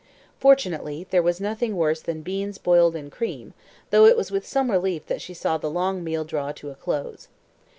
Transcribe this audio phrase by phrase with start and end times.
[0.39, 3.53] Fortunately, there was nothing worse than beans boiled in cream,
[3.91, 6.75] though it was with some relief that she saw the long meal draw to a
[6.75, 7.27] close.